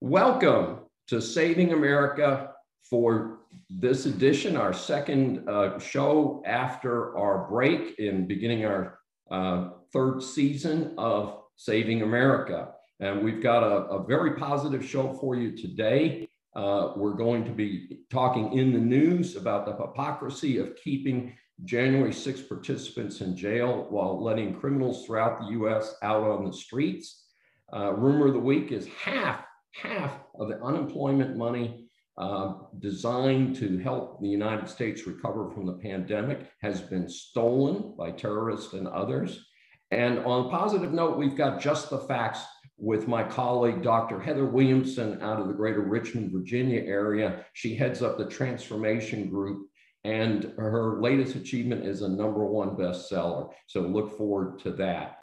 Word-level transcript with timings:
Welcome 0.00 0.78
to 1.08 1.20
Saving 1.20 1.72
America 1.72 2.52
for 2.88 3.40
this 3.68 4.06
edition, 4.06 4.56
our 4.56 4.72
second 4.72 5.48
uh, 5.48 5.80
show 5.80 6.40
after 6.46 7.18
our 7.18 7.48
break 7.48 7.98
in 7.98 8.28
beginning 8.28 8.64
our 8.64 9.00
uh, 9.28 9.70
third 9.92 10.22
season 10.22 10.94
of 10.98 11.40
Saving 11.56 12.02
America. 12.02 12.74
And 13.00 13.24
we've 13.24 13.42
got 13.42 13.64
a, 13.64 13.86
a 13.86 14.04
very 14.06 14.36
positive 14.36 14.84
show 14.84 15.12
for 15.14 15.34
you 15.34 15.56
today. 15.56 16.27
Uh, 16.54 16.92
we're 16.96 17.12
going 17.12 17.44
to 17.44 17.50
be 17.50 17.98
talking 18.10 18.52
in 18.58 18.72
the 18.72 18.78
news 18.78 19.36
about 19.36 19.66
the 19.66 19.76
hypocrisy 19.76 20.58
of 20.58 20.76
keeping 20.76 21.32
January 21.64 22.12
6 22.12 22.42
participants 22.42 23.20
in 23.20 23.36
jail 23.36 23.86
while 23.90 24.22
letting 24.22 24.54
criminals 24.54 25.04
throughout 25.04 25.40
the 25.40 25.46
US 25.58 25.94
out 26.02 26.22
on 26.22 26.44
the 26.44 26.52
streets. 26.52 27.26
Uh, 27.72 27.92
rumor 27.92 28.28
of 28.28 28.32
the 28.32 28.38
week 28.38 28.72
is 28.72 28.86
half, 28.88 29.44
half 29.72 30.12
of 30.38 30.48
the 30.48 30.62
unemployment 30.62 31.36
money 31.36 31.88
uh, 32.16 32.54
designed 32.80 33.54
to 33.56 33.78
help 33.78 34.20
the 34.20 34.28
United 34.28 34.68
States 34.68 35.06
recover 35.06 35.50
from 35.50 35.66
the 35.66 35.74
pandemic 35.74 36.48
has 36.60 36.80
been 36.80 37.08
stolen 37.08 37.94
by 37.96 38.10
terrorists 38.10 38.72
and 38.72 38.88
others. 38.88 39.46
And 39.90 40.18
on 40.20 40.46
a 40.46 40.50
positive 40.50 40.92
note, 40.92 41.16
we've 41.16 41.36
got 41.36 41.60
just 41.60 41.90
the 41.90 41.98
facts 41.98 42.40
with 42.78 43.08
my 43.08 43.24
colleague, 43.24 43.82
Dr. 43.82 44.20
Heather 44.20 44.46
Williamson 44.46 45.20
out 45.20 45.40
of 45.40 45.48
the 45.48 45.54
greater 45.54 45.80
Richmond, 45.80 46.32
Virginia 46.32 46.80
area. 46.80 47.44
She 47.52 47.74
heads 47.74 48.02
up 48.02 48.16
the 48.16 48.26
transformation 48.26 49.28
group 49.28 49.68
and 50.04 50.52
her 50.56 51.00
latest 51.00 51.34
achievement 51.34 51.84
is 51.84 52.02
a 52.02 52.08
number 52.08 52.46
one 52.46 52.70
bestseller. 52.70 53.50
So 53.66 53.80
look 53.80 54.16
forward 54.16 54.60
to 54.60 54.70
that. 54.72 55.16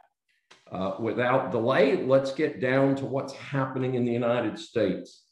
Uh, 0.70 0.96
without 1.00 1.50
delay, 1.50 2.04
let's 2.04 2.32
get 2.32 2.60
down 2.60 2.94
to 2.96 3.06
what's 3.06 3.32
happening 3.32 3.94
in 3.94 4.04
the 4.04 4.12
United 4.12 4.58
States. 4.58 5.22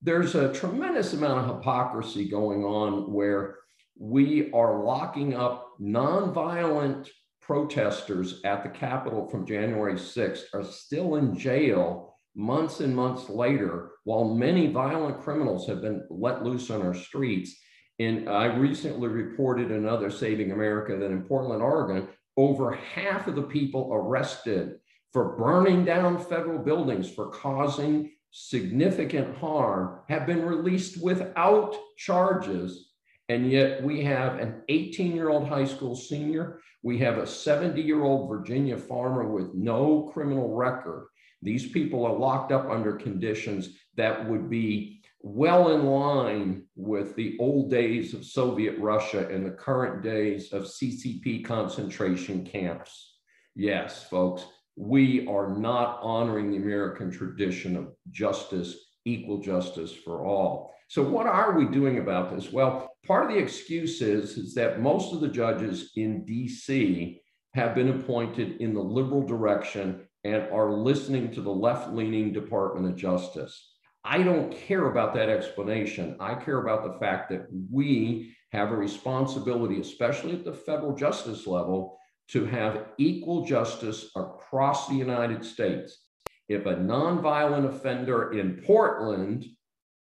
There's 0.00 0.36
a 0.36 0.52
tremendous 0.52 1.14
amount 1.14 1.50
of 1.50 1.56
hypocrisy 1.56 2.28
going 2.28 2.62
on 2.62 3.12
where 3.12 3.56
we 3.98 4.50
are 4.52 4.82
locking 4.82 5.34
up 5.34 5.72
nonviolent 5.80 7.08
protesters 7.40 8.40
at 8.44 8.62
the 8.62 8.68
Capitol 8.68 9.28
from 9.28 9.46
January 9.46 9.94
6th 9.94 10.42
are 10.52 10.64
still 10.64 11.16
in 11.16 11.38
jail 11.38 12.16
months 12.34 12.80
and 12.80 12.94
months 12.94 13.30
later, 13.30 13.92
while 14.04 14.34
many 14.34 14.66
violent 14.66 15.20
criminals 15.22 15.66
have 15.66 15.80
been 15.80 16.06
let 16.10 16.44
loose 16.44 16.70
on 16.70 16.82
our 16.82 16.94
streets. 16.94 17.56
And 17.98 18.28
I 18.28 18.46
recently 18.46 19.08
reported 19.08 19.70
another 19.70 20.10
Saving 20.10 20.52
America 20.52 20.96
that 20.96 21.10
in 21.10 21.22
Portland, 21.22 21.62
Oregon, 21.62 22.08
over 22.36 22.72
half 22.72 23.26
of 23.26 23.36
the 23.36 23.42
people 23.42 23.90
arrested 23.94 24.74
for 25.12 25.36
burning 25.38 25.84
down 25.84 26.18
federal 26.18 26.58
buildings, 26.58 27.10
for 27.10 27.30
causing 27.30 28.12
significant 28.32 29.34
harm, 29.38 30.00
have 30.10 30.26
been 30.26 30.44
released 30.44 31.02
without 31.02 31.74
charges. 31.96 32.85
And 33.28 33.50
yet 33.50 33.82
we 33.82 34.02
have 34.04 34.38
an 34.38 34.62
18 34.68 35.14
year 35.14 35.30
old 35.30 35.48
high 35.48 35.64
school 35.64 35.96
senior. 35.96 36.60
We 36.82 36.98
have 36.98 37.18
a 37.18 37.26
70 37.26 37.80
year 37.82 38.02
old 38.02 38.28
Virginia 38.28 38.76
farmer 38.76 39.28
with 39.28 39.54
no 39.54 40.10
criminal 40.12 40.54
record 40.54 41.06
these 41.42 41.70
people 41.70 42.04
are 42.04 42.12
locked 42.12 42.52
up 42.52 42.68
under 42.68 42.94
conditions 42.94 43.70
that 43.96 44.28
would 44.28 44.48
be 44.48 45.02
well 45.20 45.70
in 45.70 45.86
line 45.86 46.64
with 46.76 47.14
the 47.16 47.36
old 47.40 47.70
days 47.70 48.14
of 48.14 48.24
Soviet 48.24 48.78
Russia 48.78 49.28
and 49.28 49.44
the 49.44 49.50
current 49.50 50.02
days 50.02 50.52
of 50.52 50.64
CCP 50.64 51.44
concentration 51.44 52.44
camps. 52.44 53.18
Yes, 53.54 54.04
folks, 54.08 54.44
we 54.76 55.26
are 55.26 55.56
not 55.56 56.00
honoring 56.02 56.50
the 56.50 56.58
American 56.58 57.10
tradition 57.10 57.76
of 57.76 57.92
justice, 58.10 58.76
equal 59.04 59.40
justice 59.40 59.92
for 59.92 60.24
all. 60.26 60.74
So, 60.88 61.02
what 61.02 61.26
are 61.26 61.58
we 61.58 61.66
doing 61.66 61.98
about 61.98 62.34
this? 62.34 62.52
Well, 62.52 62.95
part 63.06 63.24
of 63.24 63.30
the 63.30 63.42
excuse 63.42 64.02
is, 64.02 64.36
is 64.36 64.54
that 64.54 64.80
most 64.80 65.14
of 65.14 65.20
the 65.20 65.28
judges 65.28 65.92
in 65.96 66.24
DC 66.24 67.20
have 67.54 67.74
been 67.74 67.88
appointed 67.88 68.60
in 68.60 68.74
the 68.74 68.82
liberal 68.82 69.22
direction 69.22 70.06
and 70.24 70.42
are 70.52 70.72
listening 70.72 71.30
to 71.32 71.40
the 71.40 71.50
left 71.50 71.92
leaning 71.92 72.32
Department 72.32 72.86
of 72.86 72.96
Justice. 72.96 73.74
I 74.04 74.22
don't 74.22 74.52
care 74.52 74.90
about 74.90 75.14
that 75.14 75.28
explanation. 75.28 76.16
I 76.20 76.34
care 76.34 76.58
about 76.58 76.84
the 76.84 76.98
fact 76.98 77.30
that 77.30 77.46
we 77.72 78.34
have 78.52 78.70
a 78.70 78.76
responsibility, 78.76 79.80
especially 79.80 80.32
at 80.32 80.44
the 80.44 80.52
federal 80.52 80.94
justice 80.94 81.46
level, 81.46 81.98
to 82.28 82.44
have 82.44 82.86
equal 82.98 83.44
justice 83.44 84.10
across 84.16 84.88
the 84.88 84.94
United 84.94 85.44
States. 85.44 86.04
If 86.48 86.66
a 86.66 86.74
nonviolent 86.74 87.66
offender 87.66 88.32
in 88.32 88.62
Portland 88.64 89.46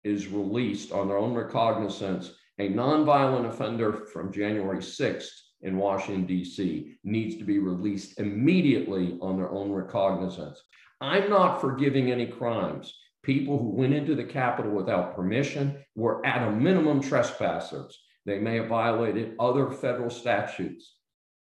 is 0.04 0.28
released 0.28 0.92
on 0.92 1.08
their 1.08 1.18
own 1.18 1.34
recognizance, 1.34 2.32
a 2.60 2.70
nonviolent 2.70 3.48
offender 3.48 3.94
from 3.94 4.32
January 4.32 4.80
6th 4.80 5.30
in 5.62 5.78
Washington, 5.78 6.26
D.C., 6.26 6.96
needs 7.04 7.38
to 7.38 7.44
be 7.44 7.60
released 7.60 8.20
immediately 8.20 9.18
on 9.22 9.38
their 9.38 9.50
own 9.50 9.72
recognizance. 9.72 10.62
I'm 11.02 11.30
not 11.30 11.60
forgiving 11.60 12.12
any 12.12 12.28
crimes. 12.28 12.94
People 13.24 13.58
who 13.58 13.70
went 13.70 13.94
into 13.94 14.16
the 14.16 14.24
Capitol 14.24 14.72
without 14.72 15.16
permission 15.16 15.84
were 15.96 16.26
at 16.26 16.48
a 16.48 16.52
minimum 16.52 17.02
trespassers. 17.02 17.98
They 18.26 18.40
may 18.40 18.58
have 18.58 18.68
violated 18.68 19.36
other 19.40 19.72
federal 19.72 20.10
statutes. 20.10 20.96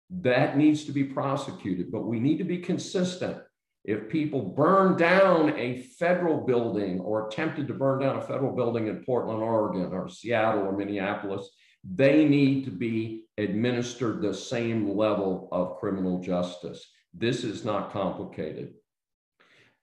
That 0.09 0.57
needs 0.57 0.83
to 0.85 0.91
be 0.91 1.05
prosecuted, 1.05 1.91
but 1.91 2.05
we 2.05 2.19
need 2.19 2.37
to 2.37 2.43
be 2.43 2.59
consistent. 2.59 3.37
If 3.83 4.09
people 4.09 4.41
burn 4.41 4.95
down 4.95 5.57
a 5.57 5.81
federal 5.81 6.45
building 6.45 6.99
or 6.99 7.27
attempted 7.27 7.67
to 7.67 7.73
burn 7.73 7.99
down 7.99 8.17
a 8.17 8.21
federal 8.21 8.55
building 8.55 8.87
in 8.87 9.03
Portland, 9.03 9.41
Oregon, 9.41 9.91
or 9.91 10.07
Seattle 10.07 10.61
or 10.61 10.77
Minneapolis, 10.77 11.49
they 11.83 12.25
need 12.25 12.65
to 12.65 12.71
be 12.71 13.23
administered 13.37 14.21
the 14.21 14.33
same 14.33 14.95
level 14.95 15.49
of 15.51 15.79
criminal 15.79 16.21
justice. 16.21 16.87
This 17.13 17.43
is 17.43 17.65
not 17.65 17.91
complicated. 17.91 18.73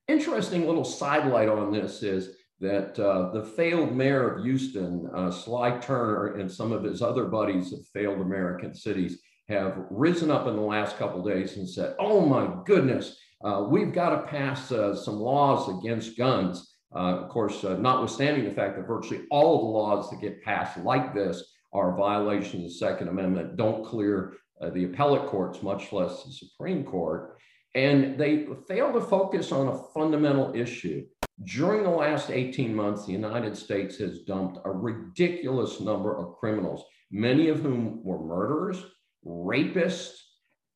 Interesting 0.07 0.67
little 0.67 0.85
sidelight 0.85 1.49
on 1.49 1.73
this 1.73 2.03
is 2.03 2.37
that 2.61 2.99
uh, 2.99 3.31
the 3.33 3.43
failed 3.43 3.95
mayor 3.95 4.31
of 4.31 4.45
Houston, 4.45 5.09
uh, 5.15 5.31
Sly 5.31 5.79
Turner, 5.79 6.37
and 6.37 6.51
some 6.51 6.73
of 6.73 6.85
his 6.85 7.03
other 7.03 7.25
buddies 7.25 7.73
of 7.73 7.87
failed 7.93 8.21
American 8.21 8.75
cities 8.75 9.21
have 9.49 9.87
risen 9.91 10.31
up 10.31 10.47
in 10.47 10.57
the 10.57 10.63
last 10.63 10.97
couple 10.99 11.23
days 11.23 11.57
and 11.57 11.69
said, 11.69 11.95
oh 11.99 12.25
my 12.25 12.49
goodness, 12.65 13.19
uh, 13.45 13.67
we've 13.69 13.93
got 13.93 14.11
to 14.11 14.27
pass 14.29 14.73
uh, 14.73 14.95
some 14.95 15.21
laws 15.21 15.69
against 15.79 16.19
guns. 16.19 16.75
Uh, 16.95 17.19
of 17.19 17.29
course, 17.29 17.65
uh, 17.65 17.77
notwithstanding 17.77 18.45
the 18.45 18.55
fact 18.55 18.77
that 18.77 18.87
virtually 18.87 19.25
all 19.31 19.57
of 19.57 19.61
the 19.61 19.67
laws 19.67 20.11
that 20.11 20.21
get 20.21 20.43
passed 20.43 20.79
like 20.79 21.15
this 21.15 21.45
are 21.73 21.97
violations 21.97 22.55
of 22.55 22.63
the 22.63 22.71
Second 22.71 23.09
Amendment, 23.09 23.57
don't 23.57 23.85
clear 23.85 24.35
uh, 24.61 24.71
the 24.71 24.85
appellate 24.85 25.27
courts, 25.29 25.63
much 25.63 25.93
less 25.93 26.25
the 26.25 26.33
Supreme 26.33 26.83
Court. 26.83 27.37
And 27.75 28.19
they 28.19 28.47
fail 28.67 28.93
to 28.93 29.01
focus 29.01 29.53
on 29.53 29.69
a 29.69 29.83
fundamental 29.95 30.53
issue. 30.55 31.05
During 31.45 31.85
the 31.85 31.91
last 31.91 32.31
18 32.31 32.75
months, 32.75 33.07
the 33.07 33.13
United 33.13 33.57
States 33.57 33.99
has 33.99 34.23
dumped 34.23 34.59
a 34.65 34.71
ridiculous 34.71 35.79
number 35.79 36.17
of 36.17 36.35
criminals, 36.37 36.85
many 37.13 37.49
of 37.49 37.61
whom 37.61 38.03
were 38.03 38.19
murderers, 38.19 38.83
rapists, 39.25 40.17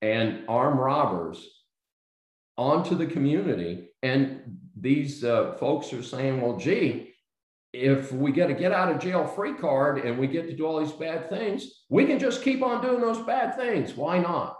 and 0.03 0.45
armed 0.49 0.79
robbers 0.79 1.49
onto 2.63 2.95
the 2.95 3.07
community. 3.07 3.89
And 4.03 4.59
these 4.79 5.25
uh, 5.25 5.55
folks 5.59 5.93
are 5.93 6.03
saying, 6.03 6.41
well, 6.41 6.57
gee, 6.57 7.15
if 7.73 8.13
we 8.13 8.31
get 8.33 8.51
a 8.51 8.55
get 8.55 8.73
out 8.73 8.93
of 8.93 9.01
jail 9.01 9.27
free 9.27 9.55
card 9.55 10.05
and 10.05 10.19
we 10.19 10.27
get 10.27 10.47
to 10.49 10.57
do 10.57 10.67
all 10.67 10.79
these 10.79 10.93
bad 10.93 11.29
things, 11.29 11.85
we 11.89 12.05
can 12.07 12.19
just 12.19 12.43
keep 12.43 12.63
on 12.63 12.83
doing 12.83 13.01
those 13.01 13.23
bad 13.35 13.57
things. 13.57 13.95
Why 13.95 14.19
not? 14.19 14.57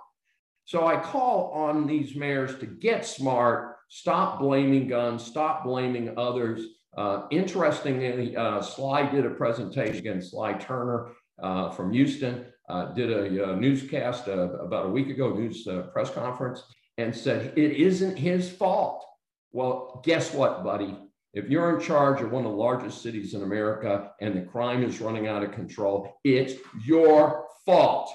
So 0.65 0.87
I 0.87 0.97
call 1.01 1.51
on 1.53 1.87
these 1.87 2.17
mayors 2.17 2.59
to 2.61 2.67
get 2.67 3.05
smart, 3.05 3.77
stop 3.89 4.41
blaming 4.41 4.89
guns, 4.89 5.25
stop 5.25 5.65
blaming 5.65 6.15
others. 6.17 6.61
Uh, 6.97 7.27
interestingly, 7.31 8.37
uh, 8.37 8.61
Sly 8.63 9.11
did 9.11 9.27
a 9.27 9.31
presentation 9.31 9.99
again, 9.99 10.23
Sly 10.23 10.55
Turner 10.55 11.13
uh, 11.43 11.71
from 11.71 11.93
Houston, 11.93 12.47
uh, 12.69 12.93
did 12.93 13.11
a, 13.11 13.23
a 13.43 13.53
uh, 13.53 13.55
newscast 13.57 14.29
uh, 14.29 14.51
about 14.67 14.87
a 14.87 14.89
week 14.89 15.09
ago, 15.09 15.35
news 15.35 15.69
press 15.93 16.11
conference, 16.11 16.63
and 16.99 17.15
said 17.15 17.53
it 17.57 17.73
isn't 17.73 18.17
his 18.17 18.51
fault. 18.51 19.05
Well, 19.53 20.01
guess 20.05 20.33
what, 20.33 20.65
buddy? 20.65 20.97
If 21.35 21.49
you're 21.49 21.75
in 21.79 21.85
charge 21.85 22.21
of 22.21 22.31
one 22.31 22.45
of 22.45 22.51
the 22.51 22.57
largest 22.57 23.03
cities 23.03 23.35
in 23.35 23.43
America 23.43 24.13
and 24.21 24.37
the 24.37 24.43
crime 24.43 24.83
is 24.83 25.01
running 25.01 25.29
out 25.29 25.43
of 25.43 25.53
control, 25.53 26.21
it's 26.25 26.55
your 26.85 27.47
fault. 27.65 28.11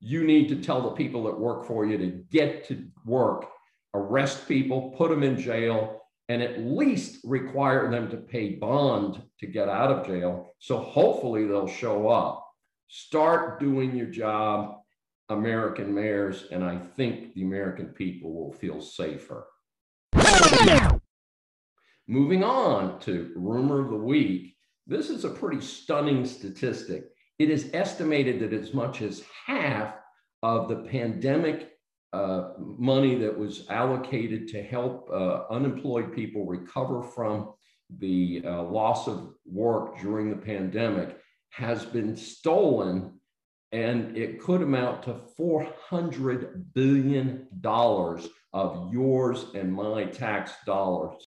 You 0.00 0.24
need 0.24 0.48
to 0.48 0.62
tell 0.62 0.82
the 0.82 0.90
people 0.90 1.24
that 1.24 1.38
work 1.38 1.66
for 1.66 1.84
you 1.84 1.98
to 1.98 2.24
get 2.30 2.66
to 2.68 2.84
work, 3.04 3.46
arrest 3.94 4.46
people, 4.46 4.94
put 4.96 5.10
them 5.10 5.22
in 5.22 5.38
jail, 5.38 6.02
and 6.28 6.40
at 6.40 6.60
least 6.60 7.20
require 7.24 7.90
them 7.90 8.08
to 8.10 8.16
pay 8.16 8.54
bond 8.54 9.20
to 9.40 9.46
get 9.46 9.68
out 9.68 9.90
of 9.90 10.06
jail. 10.06 10.54
So 10.58 10.78
hopefully 10.78 11.46
they'll 11.46 11.66
show 11.66 12.08
up. 12.08 12.46
Start 12.88 13.58
doing 13.58 13.96
your 13.96 14.06
job, 14.06 14.81
American 15.32 15.94
mayors, 15.94 16.46
and 16.50 16.64
I 16.64 16.78
think 16.78 17.34
the 17.34 17.42
American 17.42 17.86
people 17.86 18.32
will 18.34 18.52
feel 18.52 18.80
safer. 18.80 19.46
Moving 22.08 22.44
on 22.44 22.98
to 23.00 23.32
rumor 23.36 23.80
of 23.80 23.90
the 23.90 23.96
week. 23.96 24.56
This 24.86 25.10
is 25.10 25.24
a 25.24 25.30
pretty 25.30 25.60
stunning 25.60 26.24
statistic. 26.24 27.04
It 27.38 27.50
is 27.50 27.70
estimated 27.72 28.40
that 28.40 28.52
as 28.52 28.74
much 28.74 29.02
as 29.02 29.22
half 29.46 29.94
of 30.42 30.68
the 30.68 30.76
pandemic 30.76 31.70
uh, 32.12 32.50
money 32.58 33.14
that 33.14 33.38
was 33.38 33.66
allocated 33.70 34.48
to 34.48 34.62
help 34.62 35.08
uh, 35.10 35.44
unemployed 35.50 36.12
people 36.12 36.44
recover 36.44 37.02
from 37.02 37.52
the 37.98 38.42
uh, 38.44 38.62
loss 38.62 39.08
of 39.08 39.34
work 39.46 39.98
during 40.00 40.28
the 40.28 40.36
pandemic 40.36 41.18
has 41.50 41.84
been 41.84 42.16
stolen 42.16 43.18
and 43.72 44.16
it 44.16 44.40
could 44.40 44.60
amount 44.60 45.02
to 45.04 45.20
$400 45.38 46.62
billion 46.74 47.48
of 48.52 48.92
yours 48.92 49.46
and 49.54 49.72
my 49.72 50.04
tax 50.04 50.52
dollars. 50.66 51.26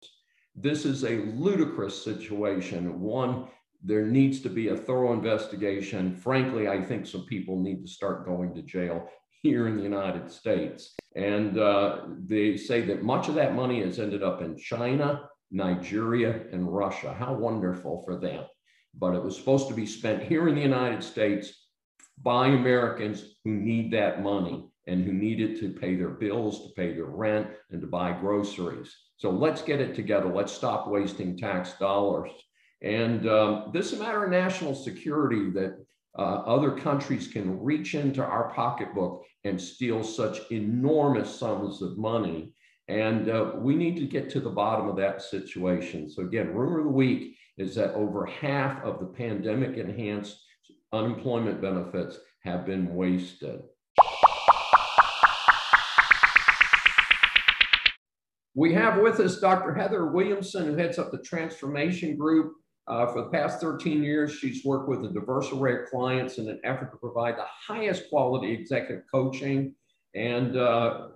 This 0.57 0.87
is 0.87 1.05
a 1.05 1.23
ludicrous 1.35 2.03
situation. 2.03 3.01
One, 3.01 3.49
there 3.83 4.07
needs 4.07 4.41
to 4.41 4.49
be 4.49 4.69
a 4.69 4.77
thorough 4.77 5.13
investigation. 5.13 6.17
Frankly, 6.17 6.67
I 6.67 6.83
think 6.83 7.07
some 7.07 7.27
people 7.27 7.61
need 7.61 7.83
to 7.83 7.93
start 7.93 8.25
going 8.25 8.55
to 8.55 8.63
jail 8.63 9.07
here 9.43 9.69
in 9.69 9.77
the 9.77 9.83
United 9.83 10.31
States. 10.31 10.95
And 11.17 11.59
uh, 11.59 12.07
they 12.27 12.57
say 12.57 12.81
that 12.83 13.03
much 13.03 13.29
of 13.29 13.35
that 13.35 13.55
money 13.55 13.83
has 13.83 13.99
ended 13.99 14.23
up 14.23 14.41
in 14.41 14.57
China, 14.57 15.29
Nigeria, 15.51 16.43
and 16.53 16.75
Russia. 16.75 17.15
How 17.19 17.35
wonderful 17.35 18.03
for 18.05 18.17
them. 18.17 18.45
But 18.95 19.15
it 19.15 19.23
was 19.23 19.37
supposed 19.37 19.69
to 19.69 19.75
be 19.75 19.87
spent 19.87 20.23
here 20.23 20.49
in 20.49 20.55
the 20.55 20.61
United 20.61 21.03
States 21.03 21.60
by 22.23 22.49
Americans 22.49 23.25
who 23.45 23.53
need 23.53 23.93
that 23.93 24.23
money 24.23 24.67
and 24.87 25.05
who 25.05 25.13
need 25.13 25.41
it 25.41 25.61
to 25.61 25.71
pay 25.71 25.95
their 25.95 26.11
bills, 26.11 26.65
to 26.65 26.73
pay 26.75 26.93
their 26.93 27.05
rent, 27.05 27.49
and 27.71 27.81
to 27.81 27.87
buy 27.87 28.13
groceries. 28.13 28.95
So 29.17 29.31
let's 29.31 29.63
get 29.63 29.81
it 29.81 29.95
together. 29.95 30.27
Let's 30.27 30.53
stop 30.53 30.89
wasting 30.89 31.37
tax 31.37 31.75
dollars. 31.79 32.31
And 32.83 33.29
um, 33.29 33.71
this 33.73 33.93
is 33.93 34.01
a 34.01 34.03
matter 34.03 34.25
of 34.25 34.31
national 34.31 34.75
security 34.75 35.51
that 35.51 35.77
uh, 36.19 36.43
other 36.47 36.73
countries 36.73 37.29
can 37.29 37.63
reach 37.63 37.95
into 37.95 38.25
our 38.25 38.53
pocketbook 38.53 39.25
and 39.45 39.61
steal 39.61 40.03
such 40.03 40.51
enormous 40.51 41.39
sums 41.39 41.83
of 41.83 41.99
money. 41.99 42.53
And 42.89 43.29
uh, 43.29 43.53
we 43.57 43.77
need 43.77 43.97
to 43.97 44.07
get 44.07 44.29
to 44.31 44.41
the 44.41 44.51
bottom 44.51 44.89
of 44.89 44.97
that 44.97 45.23
situation. 45.23 46.11
So, 46.11 46.23
again, 46.23 46.53
rumor 46.53 46.81
of 46.81 46.87
the 46.87 46.91
week 46.91 47.37
is 47.57 47.75
that 47.77 47.95
over 47.95 48.27
half 48.27 48.83
of 48.83 48.99
the 48.99 49.07
pandemic 49.07 49.77
enhanced 49.77 50.43
unemployment 50.93 51.61
benefits 51.61 52.19
have 52.45 52.67
been 52.67 52.95
wasted. 52.95 53.61
We 58.55 58.75
have 58.75 59.01
with 59.01 59.21
us 59.21 59.41
Dr. 59.41 59.75
Heather 59.75 60.07
Williamson, 60.07 60.67
who 60.67 60.77
heads 60.77 60.99
up 60.99 61.13
the 61.13 61.23
transformation 61.23 62.17
group 62.17 62.53
uh, 62.91 63.07
for 63.07 63.23
the 63.23 63.29
past 63.29 63.61
13 63.61 64.03
years, 64.03 64.35
she's 64.35 64.65
worked 64.65 64.89
with 64.89 65.05
a 65.05 65.09
diverse 65.09 65.53
array 65.53 65.83
of 65.83 65.89
clients 65.89 66.39
in 66.39 66.49
an 66.49 66.61
effort 66.65 66.91
to 66.91 66.97
provide 66.97 67.37
the 67.37 67.47
highest 67.69 68.11
quality 68.11 68.51
executive 68.53 69.05
coaching. 69.13 69.75
And 70.17 70.57
uh, 70.57 71.09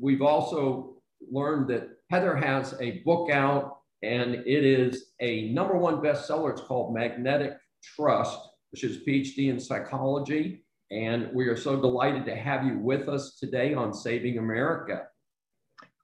we've 0.00 0.22
also 0.22 0.96
learned 1.30 1.68
that 1.68 1.90
Heather 2.10 2.34
has 2.34 2.74
a 2.80 3.02
book 3.04 3.30
out, 3.30 3.80
and 4.02 4.34
it 4.34 4.64
is 4.64 5.12
a 5.20 5.52
number 5.52 5.76
one 5.76 5.96
bestseller. 5.96 6.52
It's 6.52 6.62
called 6.62 6.94
Magnetic 6.94 7.58
Trust, 7.82 8.38
which 8.74 8.82
is 8.82 8.96
a 8.96 9.00
PhD 9.08 9.50
in 9.50 9.60
psychology. 9.60 10.64
And 10.90 11.32
we 11.32 11.46
are 11.46 11.56
so 11.56 11.80
delighted 11.80 12.24
to 12.24 12.34
have 12.34 12.66
you 12.66 12.76
with 12.76 13.08
us 13.08 13.36
today 13.38 13.72
on 13.72 13.94
Saving 13.94 14.38
America. 14.38 15.04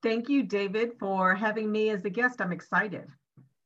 Thank 0.04 0.28
you, 0.28 0.44
David, 0.44 0.92
for 1.00 1.34
having 1.34 1.72
me 1.72 1.90
as 1.90 2.04
a 2.04 2.10
guest. 2.10 2.40
I'm 2.40 2.52
excited. 2.52 3.08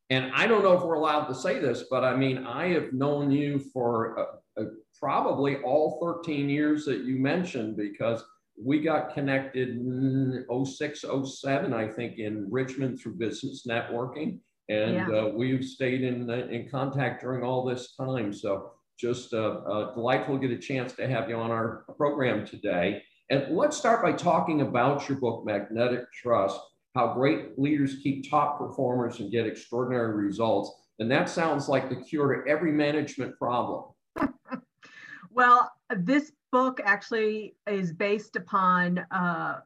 And 0.08 0.32
I 0.34 0.46
don't 0.46 0.62
know 0.62 0.72
if 0.72 0.82
we're 0.82 0.94
allowed 0.94 1.26
to 1.26 1.34
say 1.34 1.58
this, 1.58 1.84
but 1.90 2.02
I 2.02 2.16
mean, 2.16 2.46
I 2.46 2.68
have 2.68 2.94
known 2.94 3.30
you 3.30 3.58
for 3.74 4.18
uh, 4.18 4.62
uh, 4.62 4.64
probably 4.98 5.56
all 5.56 5.98
13 6.00 6.48
years 6.48 6.86
that 6.86 7.00
you 7.00 7.16
mentioned 7.16 7.76
because 7.76 8.24
we 8.58 8.80
got 8.80 9.12
connected 9.12 9.68
in 9.68 10.46
06, 10.64 11.04
07, 11.24 11.74
I 11.74 11.88
think, 11.88 12.16
in 12.16 12.50
Richmond 12.50 12.98
through 12.98 13.16
business 13.16 13.66
networking. 13.68 14.38
And 14.70 14.94
yeah. 14.94 15.08
uh, 15.10 15.28
we've 15.28 15.62
stayed 15.62 16.00
in, 16.04 16.30
uh, 16.30 16.46
in 16.50 16.70
contact 16.70 17.20
during 17.20 17.44
all 17.44 17.66
this 17.66 17.94
time. 17.96 18.32
So 18.32 18.70
just 18.98 19.32
uh, 19.34 19.60
uh, 19.66 19.94
delightful 19.94 20.38
to 20.38 20.48
get 20.48 20.56
a 20.56 20.60
chance 20.60 20.92
to 20.94 21.08
have 21.08 21.28
you 21.28 21.36
on 21.36 21.50
our 21.50 21.84
program 21.96 22.46
today. 22.46 23.02
And 23.30 23.56
let's 23.56 23.76
start 23.76 24.02
by 24.02 24.12
talking 24.12 24.60
about 24.60 25.08
your 25.08 25.18
book, 25.18 25.44
Magnetic 25.44 26.12
Trust 26.12 26.60
how 26.94 27.12
great 27.12 27.58
leaders 27.58 27.96
keep 28.02 28.28
top 28.30 28.58
performers 28.58 29.18
and 29.18 29.30
get 29.30 29.46
extraordinary 29.46 30.14
results. 30.14 30.70
And 30.98 31.10
that 31.10 31.28
sounds 31.28 31.68
like 31.68 31.88
the 31.88 31.96
cure 31.96 32.42
to 32.42 32.50
every 32.50 32.70
management 32.70 33.36
problem. 33.36 33.84
well, 35.30 35.72
this 35.96 36.30
book 36.52 36.80
actually 36.84 37.56
is 37.68 37.92
based 37.92 38.36
upon 38.36 38.98
uh, 39.10 39.58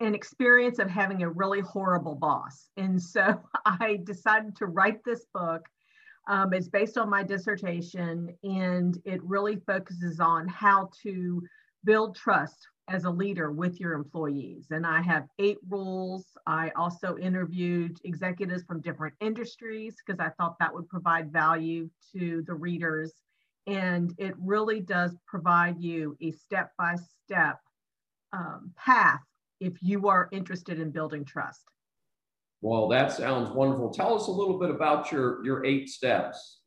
an 0.00 0.14
experience 0.14 0.78
of 0.78 0.90
having 0.90 1.22
a 1.22 1.30
really 1.30 1.60
horrible 1.60 2.14
boss. 2.14 2.68
And 2.76 3.00
so 3.00 3.40
I 3.64 4.00
decided 4.04 4.54
to 4.56 4.66
write 4.66 5.02
this 5.04 5.24
book. 5.32 5.66
Um, 6.28 6.52
it's 6.52 6.68
based 6.68 6.98
on 6.98 7.08
my 7.08 7.22
dissertation 7.22 8.36
and 8.44 8.98
it 9.04 9.22
really 9.24 9.56
focuses 9.66 10.20
on 10.20 10.46
how 10.46 10.90
to 11.02 11.42
build 11.84 12.14
trust 12.16 12.68
as 12.88 13.04
a 13.04 13.10
leader 13.10 13.50
with 13.50 13.80
your 13.80 13.94
employees. 13.94 14.66
And 14.70 14.86
I 14.86 15.00
have 15.02 15.26
eight 15.38 15.58
rules. 15.68 16.26
I 16.46 16.70
also 16.76 17.16
interviewed 17.16 17.98
executives 18.04 18.62
from 18.64 18.80
different 18.80 19.14
industries 19.20 19.96
because 20.04 20.20
I 20.20 20.30
thought 20.38 20.58
that 20.60 20.72
would 20.72 20.88
provide 20.88 21.32
value 21.32 21.88
to 22.14 22.42
the 22.46 22.54
readers. 22.54 23.12
And 23.66 24.14
it 24.18 24.34
really 24.38 24.80
does 24.80 25.16
provide 25.26 25.80
you 25.80 26.16
a 26.20 26.30
step 26.30 26.72
by 26.78 26.96
step 27.24 27.58
path 28.76 29.20
if 29.60 29.82
you 29.82 30.08
are 30.08 30.28
interested 30.32 30.78
in 30.78 30.90
building 30.90 31.24
trust. 31.24 31.64
Well, 32.60 32.88
that 32.88 33.12
sounds 33.12 33.50
wonderful. 33.50 33.90
Tell 33.90 34.14
us 34.14 34.26
a 34.26 34.32
little 34.32 34.58
bit 34.58 34.70
about 34.70 35.12
your, 35.12 35.44
your 35.44 35.64
eight 35.64 35.88
steps. 35.88 36.60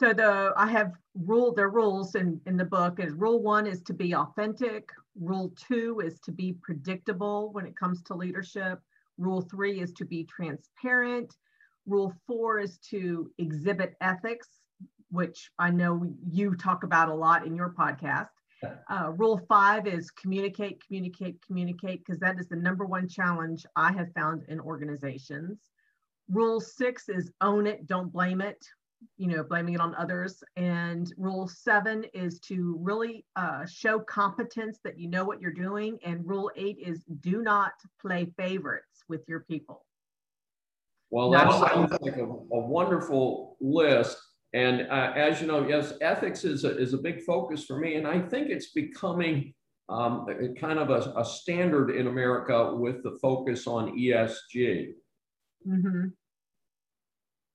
So 0.00 0.12
the 0.12 0.52
I 0.56 0.66
have 0.66 0.92
rule 1.14 1.54
their 1.54 1.68
rules 1.68 2.14
in, 2.14 2.40
in 2.46 2.56
the 2.56 2.64
book 2.64 2.98
is 2.98 3.12
rule 3.12 3.40
one 3.40 3.66
is 3.66 3.82
to 3.82 3.92
be 3.92 4.14
authentic, 4.14 4.90
Rule 5.20 5.52
two 5.56 6.00
is 6.00 6.18
to 6.20 6.32
be 6.32 6.54
predictable 6.62 7.52
when 7.52 7.66
it 7.66 7.76
comes 7.76 8.02
to 8.04 8.14
leadership. 8.14 8.80
Rule 9.18 9.42
three 9.42 9.80
is 9.80 9.92
to 9.92 10.04
be 10.04 10.24
transparent. 10.24 11.36
Rule 11.86 12.14
four 12.26 12.58
is 12.58 12.78
to 12.90 13.30
exhibit 13.38 13.94
ethics, 14.00 14.48
which 15.10 15.50
I 15.58 15.70
know 15.70 16.06
you 16.30 16.54
talk 16.54 16.84
about 16.84 17.10
a 17.10 17.14
lot 17.14 17.46
in 17.46 17.56
your 17.56 17.74
podcast. 17.78 18.30
Uh, 18.90 19.10
rule 19.10 19.40
five 19.48 19.86
is 19.86 20.10
communicate, 20.10 20.82
communicate, 20.86 21.36
communicate, 21.46 22.04
because 22.04 22.20
that 22.20 22.38
is 22.38 22.48
the 22.48 22.56
number 22.56 22.84
one 22.84 23.08
challenge 23.08 23.64
I 23.76 23.92
have 23.92 24.12
found 24.14 24.44
in 24.48 24.60
organizations. 24.60 25.58
Rule 26.30 26.60
six 26.60 27.08
is 27.08 27.30
own 27.40 27.66
it, 27.66 27.86
don't 27.86 28.12
blame 28.12 28.40
it 28.40 28.64
you 29.16 29.28
know, 29.28 29.42
blaming 29.42 29.74
it 29.74 29.80
on 29.80 29.94
others. 29.94 30.42
And 30.56 31.12
rule 31.16 31.48
seven 31.48 32.04
is 32.14 32.38
to 32.40 32.76
really 32.80 33.24
uh, 33.36 33.66
show 33.66 33.98
competence 34.00 34.78
that 34.84 34.98
you 34.98 35.08
know 35.08 35.24
what 35.24 35.40
you're 35.40 35.52
doing. 35.52 35.98
And 36.04 36.26
rule 36.26 36.50
eight 36.56 36.78
is 36.78 37.04
do 37.20 37.42
not 37.42 37.72
play 38.00 38.32
favorites 38.36 39.04
with 39.08 39.22
your 39.28 39.40
people. 39.40 39.84
Well, 41.10 41.30
that 41.30 41.50
sounds 41.50 41.92
like 42.00 42.16
a, 42.16 42.24
a 42.24 42.58
wonderful 42.58 43.56
list. 43.60 44.18
And 44.54 44.82
uh, 44.90 45.12
as 45.16 45.40
you 45.40 45.46
know, 45.46 45.66
yes, 45.66 45.94
ethics 46.00 46.44
is 46.44 46.64
a, 46.64 46.76
is 46.76 46.92
a 46.92 46.98
big 46.98 47.22
focus 47.22 47.64
for 47.64 47.78
me. 47.78 47.94
And 47.94 48.06
I 48.06 48.20
think 48.20 48.48
it's 48.48 48.72
becoming 48.72 49.54
um, 49.88 50.26
kind 50.60 50.78
of 50.78 50.90
a, 50.90 51.12
a, 51.16 51.24
standard 51.24 51.90
in 51.90 52.06
America 52.06 52.74
with 52.74 53.02
the 53.02 53.18
focus 53.20 53.66
on 53.66 53.96
ESG. 53.98 54.92
Mm-hmm. 55.66 56.08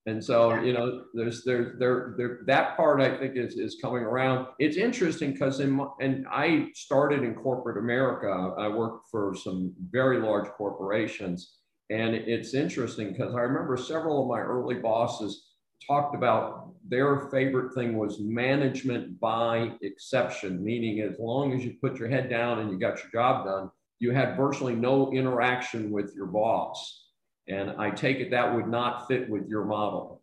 And 0.06 0.24
so, 0.24 0.54
you 0.60 0.72
know, 0.72 1.04
there's 1.14 1.44
there 1.44 1.74
there 1.78 2.14
there 2.16 2.38
that 2.46 2.76
part 2.76 3.00
I 3.00 3.16
think 3.18 3.36
is 3.36 3.58
is 3.58 3.78
coming 3.80 4.02
around. 4.02 4.46
It's 4.58 4.76
interesting 4.76 5.32
because 5.32 5.60
in 5.60 5.72
my, 5.72 5.88
and 6.00 6.26
I 6.30 6.68
started 6.74 7.22
in 7.24 7.34
corporate 7.34 7.76
America. 7.76 8.54
I 8.58 8.68
worked 8.68 9.08
for 9.10 9.34
some 9.34 9.74
very 9.90 10.18
large 10.18 10.48
corporations, 10.48 11.56
and 11.90 12.14
it's 12.14 12.54
interesting 12.54 13.12
because 13.12 13.34
I 13.34 13.40
remember 13.40 13.76
several 13.76 14.22
of 14.22 14.28
my 14.28 14.40
early 14.40 14.76
bosses 14.76 15.47
talked 15.86 16.14
about 16.14 16.72
their 16.88 17.28
favorite 17.30 17.74
thing 17.74 17.96
was 17.96 18.20
management 18.20 19.20
by 19.20 19.72
exception, 19.82 20.62
meaning 20.64 21.00
as 21.00 21.18
long 21.18 21.52
as 21.52 21.64
you 21.64 21.74
put 21.80 21.98
your 21.98 22.08
head 22.08 22.30
down 22.30 22.60
and 22.60 22.70
you 22.70 22.78
got 22.78 22.98
your 22.98 23.10
job 23.12 23.44
done, 23.44 23.70
you 23.98 24.12
had 24.12 24.36
virtually 24.36 24.74
no 24.74 25.12
interaction 25.12 25.90
with 25.90 26.14
your 26.14 26.26
boss. 26.26 27.06
And 27.48 27.70
I 27.72 27.90
take 27.90 28.18
it 28.18 28.30
that 28.30 28.54
would 28.54 28.68
not 28.68 29.08
fit 29.08 29.28
with 29.28 29.48
your 29.48 29.64
model. 29.64 30.22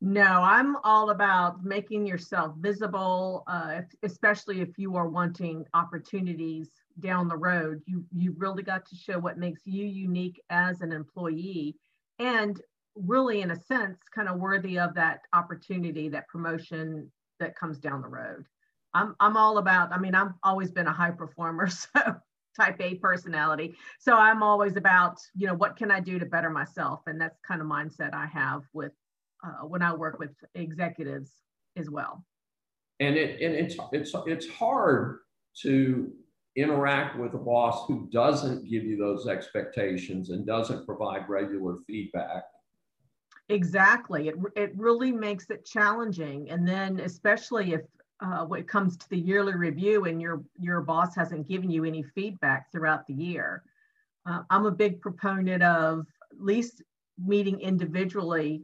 No, 0.00 0.22
I'm 0.22 0.76
all 0.84 1.10
about 1.10 1.64
making 1.64 2.06
yourself 2.06 2.54
visible, 2.58 3.44
uh, 3.46 3.80
especially 4.02 4.60
if 4.60 4.78
you 4.78 4.94
are 4.96 5.08
wanting 5.08 5.64
opportunities 5.72 6.68
down 7.00 7.28
the 7.28 7.36
road. 7.36 7.82
You 7.86 8.04
you 8.14 8.34
really 8.36 8.62
got 8.62 8.84
to 8.86 8.96
show 8.96 9.18
what 9.18 9.38
makes 9.38 9.62
you 9.66 9.86
unique 9.86 10.40
as 10.50 10.82
an 10.82 10.92
employee, 10.92 11.76
and 12.18 12.60
really, 12.96 13.42
in 13.42 13.50
a 13.50 13.56
sense, 13.56 13.98
kind 14.14 14.28
of 14.28 14.38
worthy 14.38 14.78
of 14.78 14.94
that 14.94 15.20
opportunity, 15.32 16.08
that 16.08 16.28
promotion 16.28 17.10
that 17.40 17.56
comes 17.56 17.78
down 17.78 18.02
the 18.02 18.08
road. 18.08 18.46
I'm 18.94 19.14
I'm 19.20 19.36
all 19.36 19.58
about. 19.58 19.92
I 19.92 19.98
mean, 19.98 20.14
I've 20.14 20.32
always 20.42 20.70
been 20.70 20.86
a 20.86 20.92
high 20.92 21.10
performer, 21.10 21.68
so 21.68 22.16
type 22.56 22.80
A 22.80 22.94
personality. 22.94 23.74
So 23.98 24.16
I'm 24.16 24.42
always 24.42 24.76
about, 24.76 25.18
you 25.34 25.46
know, 25.46 25.54
what 25.54 25.76
can 25.76 25.90
I 25.90 26.00
do 26.00 26.18
to 26.18 26.26
better 26.26 26.50
myself, 26.50 27.00
and 27.06 27.20
that's 27.20 27.38
kind 27.46 27.60
of 27.60 27.66
mindset 27.66 28.14
I 28.14 28.26
have 28.26 28.62
with 28.72 28.92
uh, 29.44 29.66
when 29.66 29.82
I 29.82 29.94
work 29.94 30.18
with 30.18 30.30
executives 30.54 31.32
as 31.76 31.90
well. 31.90 32.24
And 33.00 33.16
it 33.16 33.40
and 33.42 33.54
it's 33.54 33.76
it's 33.92 34.12
it's 34.26 34.48
hard 34.48 35.18
to 35.62 36.10
interact 36.56 37.18
with 37.18 37.34
a 37.34 37.38
boss 37.38 37.86
who 37.86 38.08
doesn't 38.10 38.68
give 38.68 38.84
you 38.84 38.96
those 38.96 39.26
expectations 39.26 40.30
and 40.30 40.46
doesn't 40.46 40.86
provide 40.86 41.28
regular 41.28 41.76
feedback. 41.86 42.44
Exactly. 43.48 44.28
It, 44.28 44.34
it 44.56 44.72
really 44.76 45.12
makes 45.12 45.50
it 45.50 45.64
challenging. 45.64 46.50
And 46.50 46.66
then, 46.66 47.00
especially 47.00 47.74
if 47.74 47.82
uh, 48.20 48.44
when 48.46 48.60
it 48.60 48.68
comes 48.68 48.96
to 48.96 49.08
the 49.10 49.18
yearly 49.18 49.54
review 49.54 50.06
and 50.06 50.20
your 50.20 50.42
your 50.58 50.80
boss 50.80 51.14
hasn't 51.14 51.48
given 51.48 51.70
you 51.70 51.84
any 51.84 52.02
feedback 52.02 52.72
throughout 52.72 53.06
the 53.06 53.14
year. 53.14 53.62
Uh, 54.24 54.42
I'm 54.50 54.66
a 54.66 54.70
big 54.72 55.00
proponent 55.00 55.62
of 55.62 56.06
at 56.32 56.40
least 56.42 56.82
meeting 57.18 57.60
individually 57.60 58.62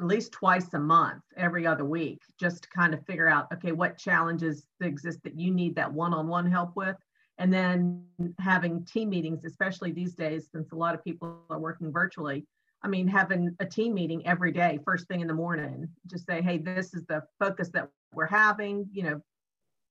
at 0.00 0.06
least 0.06 0.32
twice 0.32 0.72
a 0.74 0.78
month, 0.78 1.22
every 1.36 1.66
other 1.66 1.84
week, 1.84 2.20
just 2.38 2.62
to 2.62 2.68
kind 2.68 2.94
of 2.94 3.04
figure 3.04 3.28
out, 3.28 3.48
okay, 3.52 3.72
what 3.72 3.98
challenges 3.98 4.66
exist 4.80 5.18
that 5.24 5.36
you 5.36 5.50
need 5.52 5.74
that 5.74 5.92
one-on-one 5.92 6.48
help 6.48 6.76
with. 6.76 6.96
And 7.38 7.52
then 7.52 8.04
having 8.38 8.84
team 8.84 9.10
meetings, 9.10 9.44
especially 9.44 9.92
these 9.92 10.14
days, 10.14 10.48
since 10.52 10.70
a 10.72 10.76
lot 10.76 10.94
of 10.94 11.02
people 11.02 11.40
are 11.50 11.58
working 11.58 11.92
virtually, 11.92 12.46
I 12.82 12.88
mean, 12.88 13.08
having 13.08 13.56
a 13.58 13.66
team 13.66 13.94
meeting 13.94 14.24
every 14.26 14.52
day, 14.52 14.78
first 14.84 15.08
thing 15.08 15.20
in 15.20 15.26
the 15.26 15.34
morning, 15.34 15.88
just 16.06 16.26
say, 16.26 16.40
hey, 16.40 16.58
this 16.58 16.94
is 16.94 17.04
the 17.08 17.24
focus 17.40 17.70
that 17.74 17.88
we're 18.12 18.26
having, 18.26 18.88
you 18.92 19.02
know, 19.02 19.20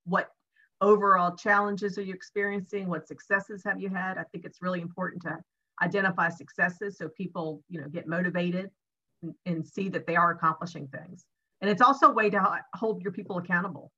what 0.06 0.30
overall 0.80 1.36
challenges 1.36 1.98
are 1.98 2.04
you 2.04 2.14
experiencing? 2.14 2.88
What 2.88 3.08
successes 3.08 3.62
have 3.66 3.82
you 3.82 3.90
had? 3.90 4.18
I 4.18 4.24
think 4.32 4.46
it's 4.46 4.62
really 4.62 4.82
important 4.82 5.22
to 5.24 5.38
identify 5.82 6.30
successes 6.30 6.98
so 6.98 7.10
people, 7.10 7.62
you 7.70 7.82
know, 7.82 7.88
get 7.90 8.08
motivated 8.08 8.70
and, 9.22 9.34
and 9.46 9.68
see 9.68 9.90
that 9.90 10.08
they 10.08 10.16
are 10.16 10.32
accomplishing 10.32 10.88
things. 10.88 11.26
And 11.62 11.70
it's 11.70 11.82
also 11.82 12.10
a 12.12 12.14
way 12.14 12.30
to 12.30 12.62
hold 12.76 13.02
your 13.02 13.12
people 13.12 13.38
accountable. 13.38 13.92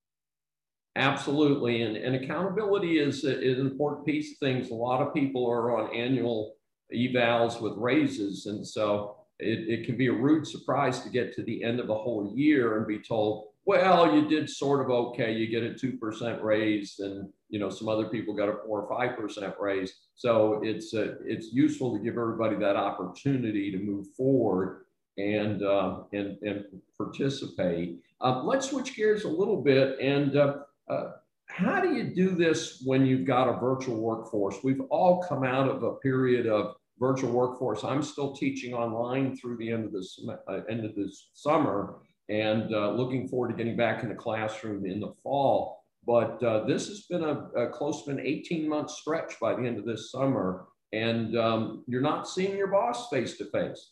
Absolutely. 0.95 1.83
And, 1.83 1.95
and 1.95 2.15
accountability 2.15 2.99
is, 2.99 3.23
is 3.23 3.59
an 3.59 3.67
important 3.67 4.05
piece 4.05 4.31
of 4.31 4.37
things. 4.39 4.71
A 4.71 4.73
lot 4.73 5.01
of 5.01 5.13
people 5.13 5.47
are 5.47 5.77
on 5.77 5.95
annual 5.95 6.55
evals 6.93 7.61
with 7.61 7.73
raises. 7.77 8.45
And 8.45 8.65
so 8.65 9.15
it, 9.39 9.67
it 9.69 9.85
can 9.85 9.97
be 9.97 10.07
a 10.07 10.13
rude 10.13 10.47
surprise 10.47 11.01
to 11.01 11.09
get 11.09 11.33
to 11.35 11.43
the 11.43 11.63
end 11.63 11.79
of 11.79 11.89
a 11.89 11.95
whole 11.95 12.33
year 12.35 12.77
and 12.77 12.87
be 12.87 12.99
told, 12.99 13.45
well, 13.65 14.13
you 14.15 14.27
did 14.27 14.49
sort 14.49 14.81
of 14.81 14.89
okay. 14.89 15.31
You 15.31 15.47
get 15.47 15.63
a 15.63 15.73
2% 15.73 16.41
raise 16.41 16.99
and, 16.99 17.29
you 17.49 17.59
know, 17.59 17.69
some 17.69 17.87
other 17.87 18.05
people 18.05 18.33
got 18.33 18.49
a 18.49 18.55
four 18.65 18.81
or 18.81 18.89
5% 18.89 19.59
raise. 19.59 19.93
So 20.15 20.59
it's, 20.63 20.93
uh, 20.93 21.15
it's 21.23 21.53
useful 21.53 21.95
to 21.95 22.03
give 22.03 22.17
everybody 22.17 22.55
that 22.55 22.75
opportunity 22.75 23.71
to 23.71 23.77
move 23.77 24.07
forward 24.17 24.85
and, 25.17 25.63
uh, 25.63 25.99
and, 26.13 26.37
and 26.41 26.65
participate. 26.97 27.99
Uh, 28.21 28.41
let's 28.43 28.69
switch 28.69 28.95
gears 28.95 29.23
a 29.23 29.29
little 29.29 29.61
bit. 29.61 29.99
And 29.99 30.35
uh, 30.35 30.55
uh, 30.89 31.11
how 31.49 31.81
do 31.81 31.93
you 31.93 32.03
do 32.03 32.31
this 32.31 32.81
when 32.85 33.05
you've 33.05 33.25
got 33.25 33.49
a 33.49 33.59
virtual 33.59 33.97
workforce? 33.97 34.57
We've 34.63 34.81
all 34.89 35.21
come 35.23 35.43
out 35.43 35.67
of 35.67 35.83
a 35.83 35.95
period 35.95 36.47
of 36.47 36.75
virtual 36.99 37.31
workforce. 37.31 37.83
I'm 37.83 38.03
still 38.03 38.35
teaching 38.35 38.73
online 38.73 39.35
through 39.35 39.57
the 39.57 39.71
end 39.71 39.85
of 39.85 39.91
this 39.91 40.19
uh, 40.47 40.61
end 40.69 40.85
of 40.85 40.95
this 40.95 41.31
summer, 41.33 41.97
and 42.29 42.73
uh, 42.73 42.91
looking 42.91 43.27
forward 43.27 43.49
to 43.49 43.55
getting 43.55 43.75
back 43.75 44.03
in 44.03 44.09
the 44.09 44.15
classroom 44.15 44.85
in 44.85 44.99
the 44.99 45.13
fall. 45.23 45.83
But 46.05 46.41
uh, 46.43 46.65
this 46.65 46.87
has 46.87 47.01
been 47.09 47.23
a, 47.23 47.49
a, 47.55 47.69
close 47.69 48.05
to 48.05 48.11
an 48.11 48.19
18 48.19 48.67
month 48.67 48.91
stretch 48.91 49.33
by 49.41 49.53
the 49.53 49.63
end 49.63 49.77
of 49.77 49.85
this 49.85 50.11
summer, 50.11 50.67
and 50.93 51.37
um, 51.37 51.83
you're 51.87 52.01
not 52.01 52.27
seeing 52.27 52.57
your 52.57 52.67
boss 52.67 53.09
face 53.09 53.37
to 53.37 53.45
face. 53.45 53.91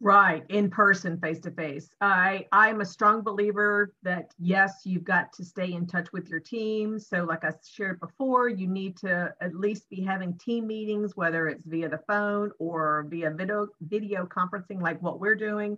Right, 0.00 0.44
in 0.48 0.70
person, 0.70 1.18
face 1.18 1.40
to 1.40 1.50
face. 1.50 1.90
I 2.00 2.46
I'm 2.52 2.80
a 2.80 2.86
strong 2.86 3.22
believer 3.22 3.92
that 4.04 4.32
yes, 4.38 4.82
you've 4.84 5.02
got 5.02 5.32
to 5.32 5.44
stay 5.44 5.72
in 5.72 5.88
touch 5.88 6.12
with 6.12 6.28
your 6.28 6.38
team. 6.38 7.00
So, 7.00 7.24
like 7.24 7.44
I 7.44 7.50
shared 7.68 7.98
before, 7.98 8.48
you 8.48 8.68
need 8.68 8.96
to 8.98 9.34
at 9.40 9.56
least 9.56 9.90
be 9.90 10.00
having 10.00 10.38
team 10.38 10.68
meetings, 10.68 11.16
whether 11.16 11.48
it's 11.48 11.64
via 11.64 11.88
the 11.88 11.98
phone 12.06 12.52
or 12.60 13.06
via 13.08 13.32
video 13.32 13.66
video 13.80 14.24
conferencing, 14.24 14.80
like 14.80 15.02
what 15.02 15.18
we're 15.18 15.34
doing, 15.34 15.76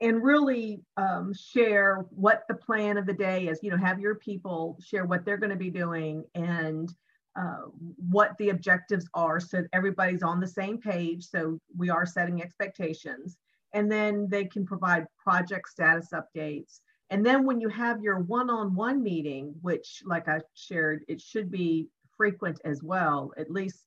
and 0.00 0.22
really 0.22 0.82
um, 0.96 1.34
share 1.34 2.06
what 2.10 2.44
the 2.48 2.54
plan 2.54 2.96
of 2.96 3.04
the 3.04 3.14
day 3.14 3.48
is. 3.48 3.58
You 3.64 3.72
know, 3.72 3.78
have 3.78 3.98
your 3.98 4.14
people 4.14 4.78
share 4.80 5.06
what 5.06 5.24
they're 5.24 5.38
going 5.38 5.50
to 5.50 5.56
be 5.56 5.70
doing 5.70 6.22
and 6.36 6.88
uh, 7.36 7.62
what 8.08 8.38
the 8.38 8.50
objectives 8.50 9.08
are, 9.12 9.40
so 9.40 9.64
everybody's 9.72 10.22
on 10.22 10.38
the 10.38 10.46
same 10.46 10.78
page. 10.78 11.24
So 11.24 11.58
we 11.76 11.90
are 11.90 12.06
setting 12.06 12.40
expectations 12.40 13.36
and 13.76 13.92
then 13.92 14.26
they 14.30 14.46
can 14.46 14.64
provide 14.64 15.04
project 15.22 15.68
status 15.68 16.08
updates. 16.20 16.80
And 17.10 17.24
then 17.26 17.44
when 17.44 17.60
you 17.60 17.68
have 17.68 18.00
your 18.00 18.20
one-on-one 18.20 19.02
meeting, 19.02 19.54
which 19.60 20.02
like 20.12 20.26
I 20.28 20.38
shared, 20.54 21.04
it 21.08 21.20
should 21.20 21.50
be 21.50 21.88
frequent 22.16 22.58
as 22.64 22.82
well, 22.82 23.18
at 23.36 23.50
least 23.50 23.84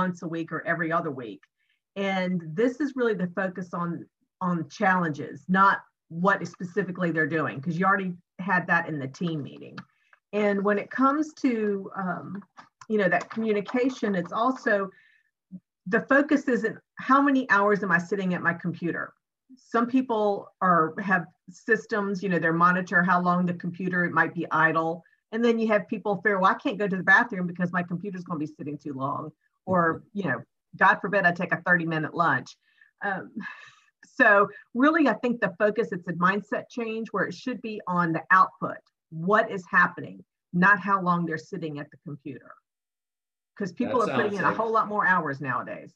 once 0.00 0.22
a 0.22 0.28
week 0.28 0.52
or 0.52 0.64
every 0.64 0.92
other 0.92 1.10
week. 1.10 1.42
And 1.96 2.40
this 2.54 2.80
is 2.80 2.94
really 2.94 3.14
the 3.14 3.32
focus 3.34 3.74
on, 3.74 4.06
on 4.40 4.68
challenges, 4.68 5.44
not 5.48 5.78
what 6.08 6.46
specifically 6.46 7.10
they're 7.10 7.26
doing, 7.26 7.56
because 7.56 7.76
you 7.76 7.84
already 7.84 8.12
had 8.38 8.66
that 8.68 8.88
in 8.88 9.00
the 9.00 9.08
team 9.08 9.42
meeting. 9.42 9.76
And 10.32 10.64
when 10.64 10.78
it 10.78 10.88
comes 10.88 11.34
to, 11.42 11.90
um, 11.96 12.42
you 12.88 12.96
know, 12.96 13.08
that 13.08 13.28
communication, 13.28 14.14
it's 14.14 14.32
also, 14.32 14.88
the 15.88 16.02
focus 16.02 16.46
isn't 16.46 16.78
how 17.08 17.20
many 17.20 17.50
hours 17.50 17.82
am 17.82 17.90
I 17.90 17.98
sitting 17.98 18.34
at 18.34 18.40
my 18.40 18.54
computer? 18.54 19.12
Some 19.56 19.86
people 19.86 20.48
are 20.60 20.94
have 21.00 21.26
systems, 21.50 22.22
you 22.22 22.28
know, 22.28 22.38
they 22.38 22.50
monitor 22.50 23.02
how 23.02 23.20
long 23.20 23.46
the 23.46 23.54
computer 23.54 24.04
it 24.04 24.12
might 24.12 24.34
be 24.34 24.46
idle. 24.50 25.02
And 25.32 25.44
then 25.44 25.58
you 25.58 25.68
have 25.68 25.88
people 25.88 26.20
fear, 26.22 26.38
well, 26.38 26.50
I 26.50 26.54
can't 26.54 26.78
go 26.78 26.86
to 26.86 26.96
the 26.96 27.02
bathroom 27.02 27.46
because 27.46 27.72
my 27.72 27.82
computer's 27.82 28.24
going 28.24 28.38
to 28.38 28.46
be 28.46 28.52
sitting 28.58 28.78
too 28.78 28.92
long. 28.92 29.30
Or, 29.64 30.00
mm-hmm. 30.00 30.18
you 30.18 30.24
know, 30.24 30.42
God 30.76 30.98
forbid 31.00 31.24
I 31.24 31.32
take 31.32 31.52
a 31.52 31.62
30 31.66 31.86
minute 31.86 32.14
lunch. 32.14 32.56
Um, 33.02 33.32
so 34.14 34.48
really, 34.74 35.08
I 35.08 35.14
think 35.14 35.40
the 35.40 35.54
focus, 35.58 35.88
it's 35.92 36.06
a 36.08 36.12
mindset 36.12 36.64
change 36.70 37.08
where 37.12 37.24
it 37.24 37.34
should 37.34 37.60
be 37.62 37.80
on 37.86 38.12
the 38.12 38.22
output. 38.30 38.78
What 39.10 39.50
is 39.50 39.64
happening, 39.70 40.24
not 40.52 40.78
how 40.80 41.00
long 41.02 41.24
they're 41.24 41.38
sitting 41.38 41.78
at 41.78 41.90
the 41.90 41.96
computer. 42.04 42.54
Because 43.56 43.72
people 43.72 44.02
are 44.02 44.14
putting 44.14 44.38
in 44.38 44.44
a 44.44 44.54
whole 44.54 44.72
lot 44.72 44.88
more 44.88 45.06
hours 45.06 45.40
nowadays. 45.40 45.92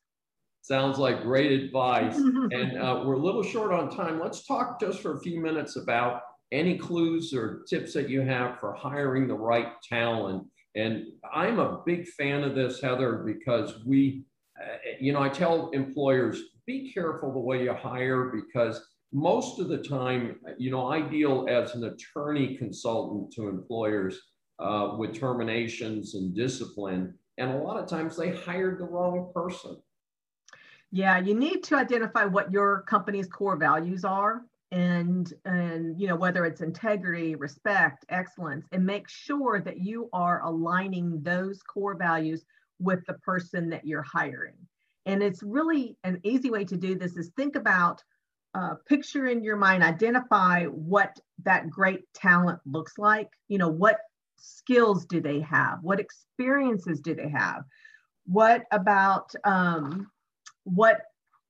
Sounds 0.66 0.98
like 0.98 1.22
great 1.22 1.52
advice. 1.52 2.16
and 2.16 2.76
uh, 2.76 3.04
we're 3.04 3.14
a 3.14 3.18
little 3.18 3.44
short 3.44 3.70
on 3.70 3.88
time. 3.88 4.18
Let's 4.20 4.44
talk 4.44 4.80
just 4.80 5.00
for 5.00 5.16
a 5.16 5.20
few 5.20 5.40
minutes 5.40 5.76
about 5.76 6.22
any 6.50 6.76
clues 6.76 7.32
or 7.32 7.62
tips 7.68 7.92
that 7.94 8.10
you 8.10 8.22
have 8.22 8.58
for 8.58 8.74
hiring 8.74 9.28
the 9.28 9.34
right 9.34 9.68
talent. 9.88 10.44
And 10.74 11.04
I'm 11.32 11.60
a 11.60 11.82
big 11.86 12.08
fan 12.08 12.42
of 12.42 12.56
this, 12.56 12.80
Heather, 12.80 13.18
because 13.24 13.84
we, 13.86 14.24
uh, 14.60 14.74
you 14.98 15.12
know, 15.12 15.22
I 15.22 15.28
tell 15.28 15.70
employers 15.70 16.40
be 16.66 16.92
careful 16.92 17.32
the 17.32 17.38
way 17.38 17.62
you 17.62 17.72
hire 17.72 18.32
because 18.34 18.84
most 19.12 19.60
of 19.60 19.68
the 19.68 19.78
time, 19.78 20.40
you 20.58 20.72
know, 20.72 20.88
I 20.88 21.00
deal 21.00 21.46
as 21.48 21.76
an 21.76 21.84
attorney 21.84 22.56
consultant 22.56 23.32
to 23.34 23.46
employers 23.46 24.20
uh, 24.58 24.96
with 24.98 25.14
terminations 25.14 26.16
and 26.16 26.34
discipline. 26.34 27.14
And 27.38 27.52
a 27.52 27.58
lot 27.58 27.80
of 27.80 27.88
times 27.88 28.16
they 28.16 28.34
hired 28.34 28.80
the 28.80 28.84
wrong 28.84 29.30
person. 29.32 29.76
Yeah, 30.90 31.18
you 31.18 31.34
need 31.34 31.62
to 31.64 31.76
identify 31.76 32.24
what 32.24 32.52
your 32.52 32.82
company's 32.82 33.28
core 33.28 33.56
values 33.56 34.04
are 34.04 34.42
and 34.72 35.32
and 35.44 36.00
you 36.00 36.08
know 36.08 36.16
whether 36.16 36.44
it's 36.44 36.60
integrity, 36.60 37.34
respect, 37.34 38.04
excellence 38.08 38.66
and 38.72 38.84
make 38.84 39.08
sure 39.08 39.60
that 39.60 39.78
you 39.78 40.08
are 40.12 40.42
aligning 40.42 41.22
those 41.22 41.62
core 41.62 41.96
values 41.96 42.44
with 42.78 43.04
the 43.06 43.14
person 43.14 43.70
that 43.70 43.86
you're 43.86 44.02
hiring. 44.02 44.56
And 45.06 45.22
it's 45.22 45.42
really 45.42 45.96
an 46.04 46.20
easy 46.24 46.50
way 46.50 46.64
to 46.64 46.76
do 46.76 46.96
this 46.96 47.16
is 47.16 47.30
think 47.36 47.56
about 47.56 48.02
uh, 48.54 48.74
picture 48.88 49.26
in 49.26 49.44
your 49.44 49.56
mind, 49.56 49.82
identify 49.82 50.64
what 50.64 51.16
that 51.44 51.70
great 51.70 52.00
talent 52.14 52.58
looks 52.64 52.94
like. 52.98 53.28
You 53.48 53.58
know, 53.58 53.68
what 53.68 53.98
skills 54.38 55.04
do 55.06 55.20
they 55.20 55.40
have? 55.40 55.78
What 55.82 56.00
experiences 56.00 57.00
do 57.00 57.14
they 57.14 57.28
have? 57.28 57.62
What 58.26 58.64
about 58.72 59.32
um, 59.44 60.10
what 60.66 61.00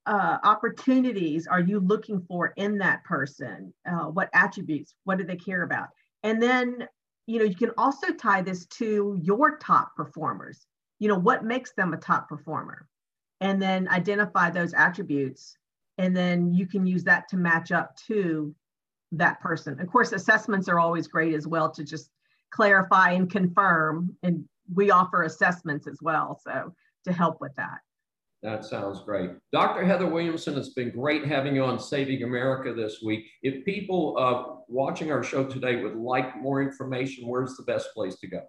uh, 0.07 0.39
opportunities 0.45 1.47
are 1.47 1.61
you 1.61 1.81
looking 1.81 2.21
for 2.29 2.53
in 2.57 2.79
that 2.79 3.03
person? 3.05 3.73
Uh, 3.89 4.05
what 4.05 4.31
attributes? 4.35 4.95
What 5.05 5.19
do 5.19 5.25
they 5.25 5.37
care 5.37 5.63
about? 5.63 5.89
And 6.23 6.41
then, 6.41 6.87
you 7.27 7.39
know, 7.39 7.45
you 7.45 7.57
can 7.57 7.73
also 7.77 8.13
tie 8.13 8.43
this 8.43 8.67
to 8.67 9.19
your 9.21 9.59
top 9.59 9.97
performers. 9.97 10.67
You 10.99 11.09
know, 11.09 11.19
what 11.19 11.45
makes 11.45 11.73
them 11.73 11.93
a 11.93 11.97
top 11.97 12.29
performer? 12.29 12.87
And 13.41 13.61
then 13.61 13.89
identify 13.89 14.51
those 14.51 14.75
attributes. 14.75 15.57
And 15.99 16.17
then 16.17 16.53
you 16.53 16.67
can 16.67 16.87
use 16.87 17.05
that 17.05 17.29
to 17.31 17.37
match 17.37 17.73
up 17.73 17.97
to 18.07 18.55
that 19.13 19.41
person. 19.41 19.81
Of 19.81 19.89
course, 19.89 20.13
assessments 20.13 20.69
are 20.69 20.79
always 20.79 21.09
great 21.09 21.35
as 21.35 21.47
well 21.47 21.71
to 21.71 21.85
just 21.85 22.11
clarify 22.51 23.13
and 23.13 23.31
confirm. 23.31 24.15
And 24.23 24.45
we 24.73 24.91
offer 24.91 25.23
assessments 25.23 25.87
as 25.87 25.99
well. 26.01 26.41
So 26.45 26.75
to 27.05 27.13
help 27.13 27.41
with 27.41 27.55
that. 27.57 27.79
That 28.47 28.65
sounds 28.65 29.01
great. 29.01 29.33
Dr. 29.51 29.85
Heather 29.85 30.07
Williamson, 30.07 30.57
it's 30.57 30.69
been 30.69 30.93
great 30.93 31.27
having 31.27 31.57
you 31.57 31.65
on 31.65 31.81
Saving 31.81 32.23
America 32.23 32.73
this 32.73 33.03
week. 33.05 33.27
If 33.43 33.65
people 33.65 34.17
uh, 34.17 34.61
watching 34.69 35.11
our 35.11 35.25
show 35.25 35.43
today 35.43 35.83
would 35.83 35.97
like 35.97 36.41
more 36.41 36.63
information, 36.63 37.27
where's 37.27 37.57
the 37.57 37.65
best 37.65 37.89
place 37.93 38.15
to 38.21 38.29
go? 38.29 38.43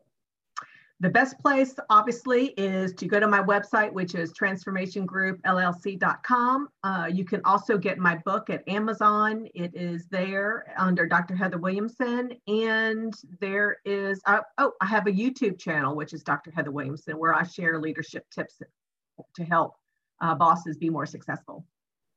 The 1.00 1.10
best 1.10 1.40
place, 1.40 1.74
obviously, 1.90 2.50
is 2.58 2.94
to 2.94 3.08
go 3.08 3.20
to 3.20 3.28
my 3.28 3.42
website, 3.42 3.92
which 3.92 4.14
is 4.14 4.32
transformationgroupllc.com. 4.34 6.68
Uh, 6.84 7.10
you 7.12 7.26
can 7.26 7.42
also 7.44 7.80
get 7.80 7.98
my 7.98 8.18
book 8.24 8.52
at 8.52 8.70
Amazon. 8.70 9.48
It 9.56 9.74
is 9.74 10.06
there 10.12 10.76
under 10.78 11.08
Dr. 11.08 11.36
Heather 11.36 11.58
Williamson. 11.58 12.34
And 12.46 13.16
there 13.42 13.78
is, 13.84 14.22
uh, 14.28 14.42
oh, 14.60 14.74
I 14.80 14.86
have 14.86 15.08
a 15.08 15.12
YouTube 15.12 15.58
channel, 15.58 15.96
which 15.96 16.14
is 16.14 16.22
Dr. 16.22 16.52
Heather 16.52 16.70
Williamson, 16.70 17.18
where 17.18 17.34
I 17.34 17.42
share 17.42 17.80
leadership 17.80 18.28
tips 18.30 18.62
to 19.36 19.44
help 19.44 19.74
uh, 20.22 20.36
bosses 20.36 20.78
be 20.78 20.90
more 20.90 21.06
successful. 21.06 21.66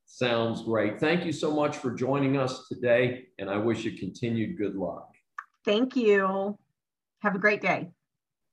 Sounds 0.06 0.62
great. 0.62 0.98
Thank 0.98 1.24
you 1.24 1.32
so 1.32 1.52
much 1.52 1.76
for 1.76 1.92
joining 1.92 2.36
us 2.36 2.66
today, 2.68 3.26
and 3.38 3.48
I 3.48 3.56
wish 3.56 3.84
you 3.84 3.92
continued 3.92 4.58
good 4.58 4.74
luck. 4.74 5.08
Thank 5.64 5.94
you. 5.94 6.58
Have 7.20 7.34
a 7.34 7.38
great 7.38 7.60
day. 7.60 7.90